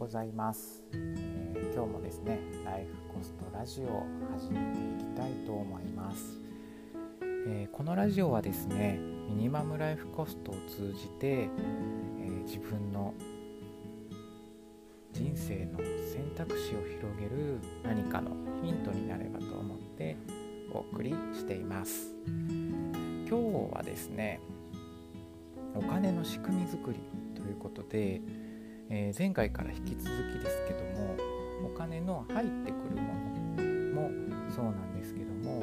[0.00, 6.38] ございます、えー、今日もですねライフコストラジオを始めていきたいと思います、
[7.46, 13.12] えー、このラジオはですねミニマムライフコストを通じて、えー、自分の
[15.12, 18.30] 人生の選択肢を広げる何かの
[18.62, 20.16] ヒントになればと思って
[20.72, 22.14] お送りしています。
[22.26, 24.40] 今日はですね
[25.74, 26.98] お金の仕組み作り
[27.34, 28.22] ということで、
[28.92, 31.16] えー、前回から引き続きですけども
[31.64, 33.14] お金の入ってくるも
[33.56, 34.10] のも
[34.50, 35.62] そうなんですけども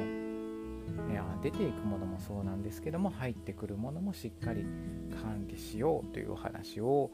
[1.10, 4.64] いや出ていくものもそうなんですけども入ってくるものもしっかり
[5.22, 7.10] 管理しようというお話を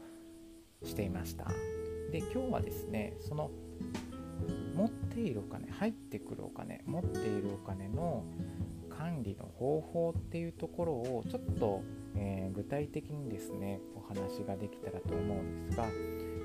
[0.83, 1.45] していました。
[2.11, 3.51] で今日はですねその
[4.75, 8.23] 持っているお金入ってくるお金持っているお金の
[8.97, 11.83] 管理の方法っていうところをちょっと、
[12.15, 15.85] えー、具体的にですねお話ができたらと思うんですが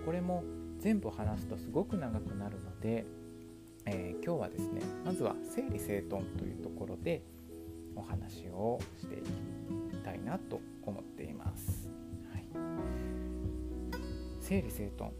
[0.04, 0.42] これも
[0.78, 3.04] 全部話すとすごく長くなるので、
[3.86, 7.22] えー、今日はですねまずは整理整頓というところで
[7.94, 9.18] お話をしてい
[9.90, 11.90] きたいなと思っています。
[12.32, 12.44] はい、
[14.40, 15.10] 整理整頓。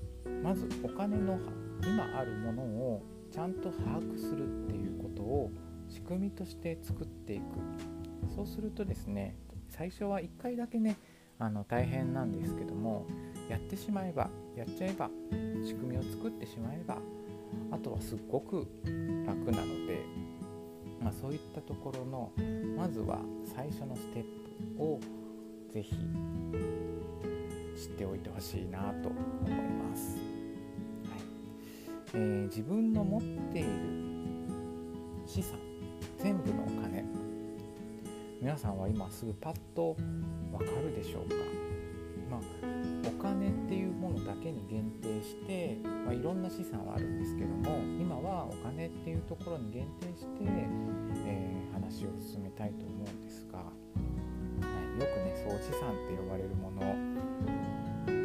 [0.43, 1.39] まずお金の
[1.83, 5.51] 今あるものをちゃんと把握するっていうことを
[5.91, 7.43] 仕組みとして作っていく。
[8.35, 9.37] そうするとですね
[9.69, 10.97] 最初は1回だけね
[11.39, 13.07] あの大変なんですけども
[13.49, 15.11] やってしまえばやっちゃえば
[15.65, 16.99] 仕組みを作ってしまえば
[17.71, 18.69] あとはすっごく
[19.27, 20.05] 楽なので、
[21.03, 22.33] まあ、そういったところの
[22.77, 23.21] まずは
[23.55, 25.01] 最初のステップを
[25.73, 25.95] ぜひ
[27.77, 30.17] 知っておいてほしいなと思います、
[31.09, 31.21] はい。
[32.15, 33.69] えー、自分の持っている
[35.27, 35.70] 資産
[36.23, 37.03] 全部のお金。
[38.43, 39.97] 皆さんは今すぐパッと
[40.53, 41.35] わかるでしょうか、
[42.31, 42.41] まあ、
[43.09, 50.45] お金っていうものだけに限定して、まあ、いろんな資産はあるんですけども今はお金っていうところに限定して、
[51.25, 56.81] えー、話を進めたいと思うんですが、はい、よくね総資産って呼ばれるもの。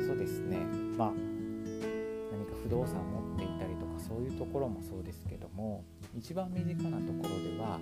[0.06, 0.58] そうですね。
[0.98, 5.84] まあ何か不動産を持っていたりとかそういうところもそうですけども
[6.16, 7.80] 一番身近なところでは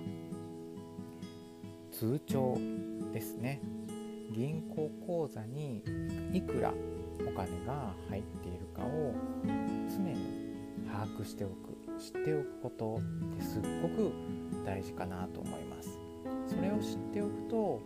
[1.92, 2.58] 通帳
[3.12, 3.60] ですね。
[4.32, 5.84] 銀行口座に
[6.32, 6.74] いくら
[7.20, 9.14] お金が入っているかを
[9.88, 10.16] 常に
[10.90, 11.54] 把握しておく
[12.00, 13.00] 知っておくこと
[13.34, 14.12] ってすっごく
[14.66, 16.00] 大事かなと思います。
[16.48, 17.80] それを知っておくと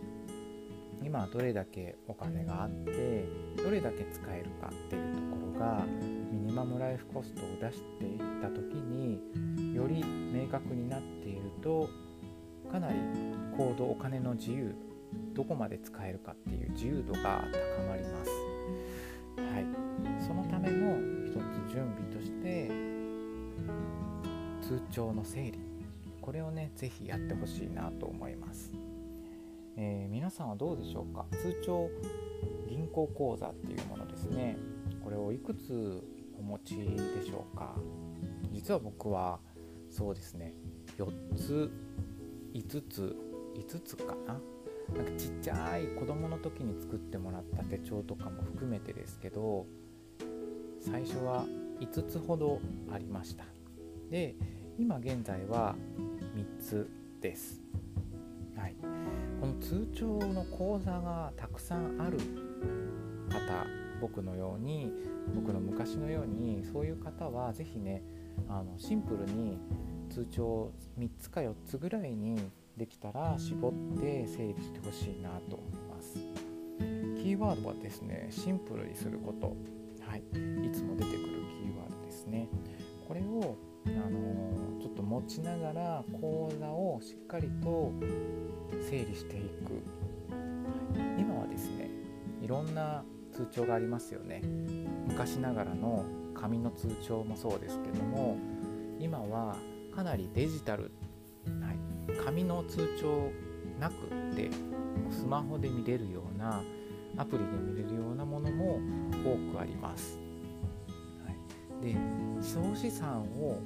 [1.03, 5.85] 今どれだけお金があってどれだけ使えるかっていうところが
[6.31, 9.21] ミニマムライフコストを出していった時に
[9.79, 11.89] より明確になっていると
[12.69, 12.99] かなり
[13.57, 14.75] 行動お金の自由
[15.33, 17.45] どこまで使えるかっていう自由度が
[17.77, 18.31] 高まります。
[19.37, 19.65] はい、
[20.21, 22.69] そのための一つ準備として
[24.61, 25.57] 通帳の整理。
[26.21, 28.73] これをね是非やってほしいなと思います。
[29.77, 31.25] えー、皆さんはどうでしょうか？
[31.31, 31.89] 通帳
[32.67, 34.57] 銀行口座っていうものですね。
[35.03, 36.03] これをいくつ
[36.37, 37.75] お持ちでしょうか？
[38.51, 39.39] 実は僕は
[39.89, 40.53] そうですね。
[40.97, 41.71] 4つ
[42.53, 43.15] 5つ
[43.55, 44.39] 5つかな。
[44.95, 49.67] なんかちっちゃい子供の時に作ってもらった手帳とかも含めてですけど
[50.79, 51.45] 最初は
[51.79, 52.59] 5つほど
[52.91, 53.45] ありました。
[54.09, 54.35] で
[54.79, 55.75] 今現在は
[56.35, 56.89] 3つ
[57.21, 57.61] です、
[58.55, 58.75] はい、
[59.41, 62.17] この通帳の口座がたくさんある
[63.29, 63.67] 方
[64.01, 64.91] 僕のように
[65.35, 68.01] 僕の昔のようにそういう方は是非ね
[68.47, 69.57] あのシンプルに
[70.09, 72.39] 通帳3つか4つぐらいに
[72.77, 76.15] できたら絞って整理してほしいなと思います。
[77.21, 79.55] キーワードはですねシンプルにすること。
[80.07, 80.19] はい。
[80.19, 81.27] いつも出てくる
[81.61, 82.47] キーワードですね。
[83.07, 83.55] これを
[83.85, 87.91] あの、ちょっと持ちながら講座をしっかりと
[88.89, 89.83] 整理していく、
[91.17, 91.89] 今はですね
[92.41, 94.41] いろんな通帳がありますよね。
[95.07, 96.05] 昔ながらの
[96.39, 98.37] 紙の通帳もそうですけども
[98.99, 99.55] 今は
[99.95, 100.91] かなりデジタル、
[101.61, 103.31] はい、紙の通帳
[103.79, 104.49] なくって
[105.11, 106.61] スマホで見れるような
[107.17, 108.79] アプリで見れるようなものも
[109.23, 110.17] 多くあります、
[111.25, 111.31] は
[111.81, 111.97] い、で
[112.41, 113.59] 総資産を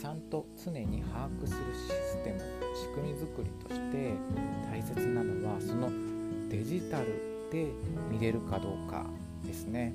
[0.00, 2.40] ちゃんと常に把握するシステム
[2.74, 4.14] 仕組み作りとして
[4.70, 5.90] 大切なのはその
[6.48, 7.06] デジタル
[7.52, 7.66] で
[8.10, 9.04] 見れるかどうか
[9.44, 9.94] ですね。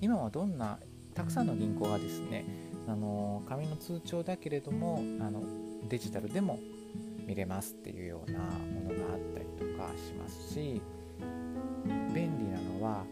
[0.00, 0.78] 今はどんな
[1.16, 2.44] たくさんの銀行がですね
[2.86, 5.42] あの紙の通帳だけれどもあの
[5.88, 6.60] デジタルでも
[7.26, 10.80] 見れますっていうようなものがあったりとかしますし
[12.14, 13.04] 便利なのは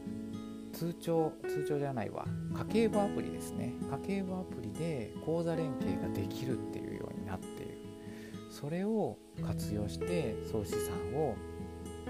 [0.73, 3.73] 通帳通帳じゃないわ家計簿アプリですね。
[3.91, 7.79] 家計簿アプリで口座連携ができるっていうようになっている。
[8.50, 11.35] それを活用して総資産を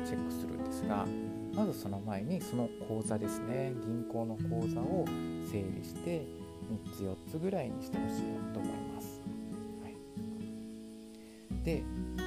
[0.04, 1.06] チェックするんですが
[1.54, 3.72] まずその前にその口座ですね。
[3.86, 5.04] 銀行の口座を
[5.50, 6.26] 整理して
[6.64, 9.20] 3つ4つぐらいにしてほしいなと思います、
[9.82, 11.82] はい、で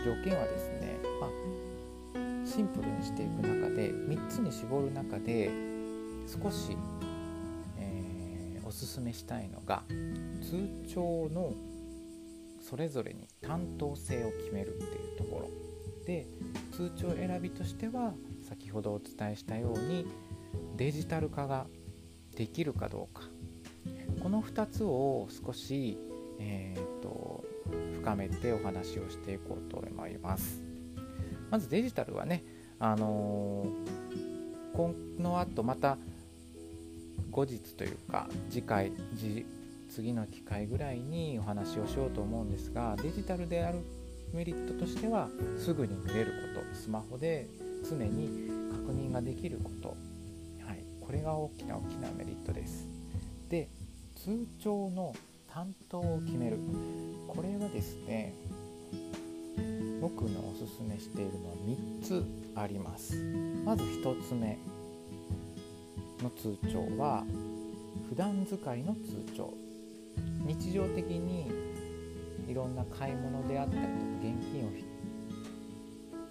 [0.06, 5.50] 条件はですね、まあ、シンプルにしていく中で3つに絞る中で
[6.28, 6.78] 少し、
[7.80, 9.84] えー、おすすめしたいのが
[10.42, 11.54] 通帳の
[12.62, 15.50] それぞれに担当性を決めるっていうところ。
[16.06, 16.26] で
[16.72, 18.14] 通帳選びとしては
[18.48, 20.06] 先ほどお伝えしたように
[20.78, 21.68] デジタル化が
[22.36, 23.24] できるかどうか。
[24.24, 25.98] この2つを少し、
[26.40, 27.44] えーと、
[28.02, 30.62] 深めてお話をしていこうと思います。
[31.50, 32.44] まずデジタルはね
[32.80, 35.98] あのー、この後また
[37.32, 38.92] 後日というか次回
[39.90, 43.80] 次の機会ぐらいにお話をしようと思うんですがデジタルである
[44.34, 47.48] メリットとしてはすぐに見れることスマホで
[47.84, 49.90] 常に確認ができること、
[50.66, 52.88] はい、これが大きな大きなメリットです。
[53.50, 53.70] で
[54.16, 55.16] 通帳の
[55.52, 56.58] 担当を決める。
[57.28, 58.34] これはですね
[60.02, 62.26] 僕のおすすめしているのは3つ
[62.56, 63.16] あります。
[63.66, 64.58] まず1つ目
[66.22, 67.26] の通帳は
[68.10, 69.54] 普段使いの通帳。
[70.46, 71.52] 日常的に
[72.48, 73.90] いろんな買い物であったりとか
[74.22, 74.70] 現金を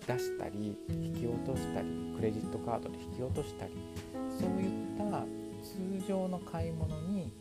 [0.06, 3.72] 出したり引き落としたりクレジットカードで引き落としたり
[4.38, 5.24] そういった
[5.62, 7.32] 通常の買い物に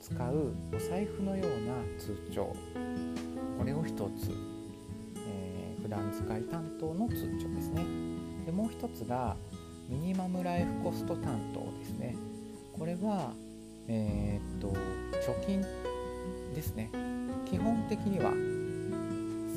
[0.00, 2.54] 使うお財布のような通帳。
[3.58, 4.30] これを1つ、
[5.16, 7.84] えー、普段使い担当の通帳ですね。
[8.44, 9.36] でもう1つが
[9.88, 12.16] ミニマムライフコスト担当ですね。
[12.78, 13.32] これは
[13.88, 15.62] えー、っと貯金
[16.54, 16.90] ですね。
[17.46, 18.32] 基本的には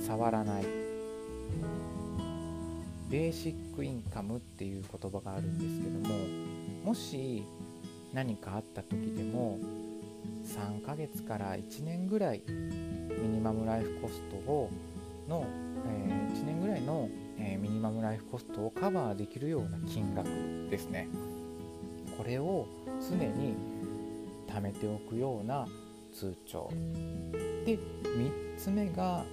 [0.06, 0.77] 触らない。
[3.10, 6.16] ベーシックインカムっていう言葉があるんですけども
[6.84, 7.44] もし
[8.14, 9.60] 何かあった時でも
[10.46, 14.70] 3ヶ月から1年ぐらいミニマムライフコストを
[15.28, 15.46] の、
[15.86, 20.28] えー、1年ぐらいの、えー、ミニマムライフコストをカバーできるような金額
[20.70, 21.08] ですね。
[22.18, 22.66] これを
[23.02, 23.56] 常に
[24.48, 25.68] 貯めておくような
[26.14, 26.70] 通帳。
[27.66, 29.24] で3つ目が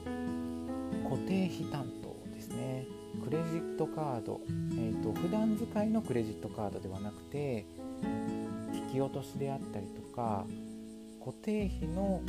[1.04, 2.86] 固定費担当ですね。
[3.22, 7.66] クレジットカード、えーと、普段使いのクレジットカードではなくて
[8.72, 10.44] 引き落としであったりとか
[11.20, 12.20] 固定費の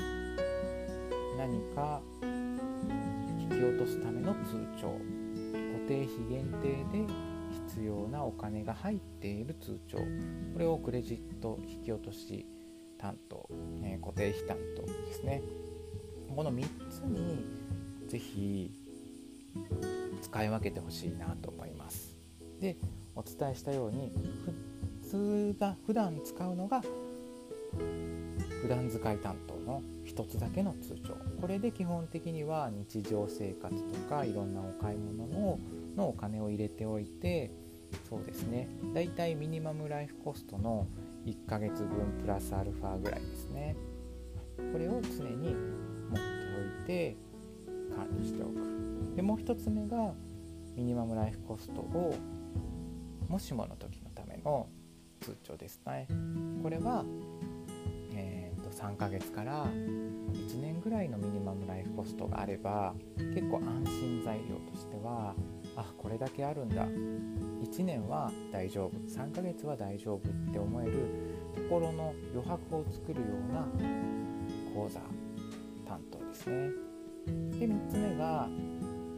[1.37, 7.13] 何か引き落とすための通帳固定費限定で
[7.69, 10.03] 必要なお金が入っている通帳こ
[10.59, 12.45] れをクレジット引き落とし
[12.97, 13.47] 担当、
[13.83, 15.41] えー、固定費担当ですね。
[16.35, 17.45] この3つに
[18.07, 18.71] ぜひ
[20.21, 22.15] 使い分けてほしいなと思います。
[22.59, 22.77] で
[23.15, 24.11] お伝えしたように
[25.03, 26.81] 普通が普段使うのが
[28.61, 31.15] 普段使い担当の1つだけの通帳。
[31.39, 35.59] これで基本的には日常生活とかいろんなお買い物の
[35.95, 37.51] のお金を入れておいて
[38.09, 38.67] そうですね。
[38.93, 40.87] だいたいミニマムライフコストの
[41.25, 43.75] 1ヶ月分プラスアルファぐらいですね。
[44.71, 46.21] これを常に持って
[46.79, 47.15] おいて
[47.95, 48.74] 管理しておく。
[49.15, 50.13] でもう1つ目が
[50.75, 52.15] ミニマムライフコストを
[53.29, 54.67] もしもの時のための
[55.21, 56.07] 通帳ですね。
[56.61, 57.03] これは、
[58.13, 65.33] えーと、と3ヶ月から1年ぐらいのミニマムライフコストがあれば結構安心材料としては
[65.75, 66.85] あこれだけあるんだ。
[66.85, 68.97] 1年は大丈夫。
[69.07, 70.93] 3ヶ月は大丈夫って思える
[71.55, 73.65] 心の余白を作るような
[74.73, 74.99] 講座
[75.87, 76.69] 担当ですね。
[77.25, 78.47] で3つ目が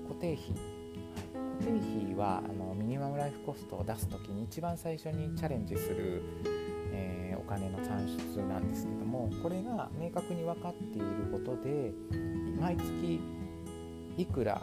[0.07, 6.23] 固定費、はい、固定費はあのミニマムライフコストを出す時に一番最初にチャレンジする、
[6.91, 11.93] えー、お金の算出なんですけどもこれが明確に分かっていることで
[12.59, 13.19] 毎月
[14.17, 14.61] いくら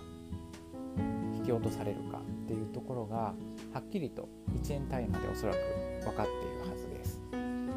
[1.34, 3.34] 引き落とされるかっていうところがは
[3.80, 4.28] っきりと
[4.62, 5.58] 1円単位までおそらく
[6.04, 7.20] 分かっているはずです。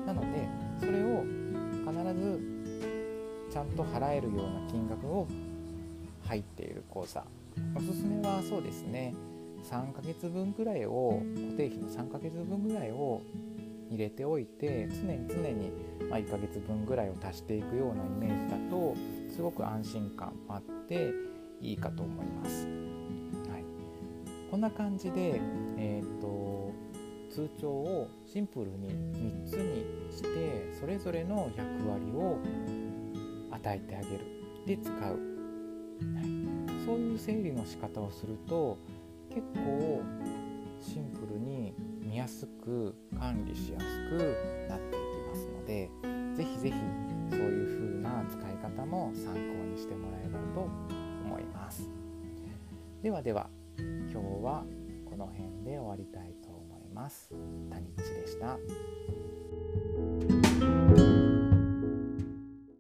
[0.06, 0.48] なので
[0.80, 1.24] それを
[1.86, 2.58] 必ず
[3.52, 5.28] ちゃんと払えるような金額を
[6.28, 7.24] 入っている口座
[7.76, 9.14] おすすめはそうですね。
[9.64, 13.22] 3ヶ月分ぐらいを固定費の3ヶ月分ぐらいを
[13.90, 15.72] 入れておいて常に常に、
[16.10, 18.96] ま1ヶ月分ぐらいを足していくようなイメージだと
[19.30, 21.12] すごく安心感もあって
[21.62, 22.66] いいかと思います。
[22.66, 23.66] はい、
[24.52, 25.42] こんな感じで、
[25.78, 26.72] えーと、
[27.30, 32.40] 通帳をシンプルに3つにしてそれぞれの役割を
[33.52, 34.26] 与えてあげる。
[34.66, 35.10] で使う、は
[36.22, 36.37] い、
[36.88, 38.78] そういう整理の仕方をすると
[39.30, 40.02] 結構
[40.80, 45.90] シンプルに見やすく管理しやすくなっていきますので
[46.34, 46.74] 是非是非
[47.30, 49.40] そういう風な使い方も参考
[49.70, 50.62] にしてもらえればと
[51.26, 51.90] 思います
[53.04, 54.16] ではでは今日
[54.46, 54.64] は
[55.10, 57.30] この辺で終わりたいと思います。
[57.70, 58.58] タニッチでした。